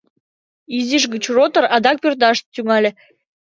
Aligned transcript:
Изиш 0.77 1.03
гыч 1.13 1.23
ротор 1.35 1.65
адак 1.75 1.97
пӧрдаш 2.03 2.37
тӱҥале. 2.53 2.91